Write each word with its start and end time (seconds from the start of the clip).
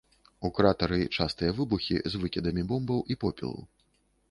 У 0.47 0.49
кратары 0.59 0.97
частыя 1.17 1.51
выбухі 1.59 1.99
з 2.15 2.23
выкідамі 2.25 2.61
бомбаў 2.75 3.05
і 3.13 3.21
попелу. 3.27 3.61